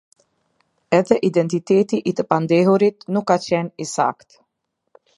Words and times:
Edhe 0.99 1.17
identiteti 1.29 2.01
i 2.13 2.15
të 2.21 2.27
pandehurit 2.33 3.09
nuk 3.19 3.31
ka 3.33 3.41
qenë 3.49 3.87
i 3.89 3.93
saktë. 3.95 4.45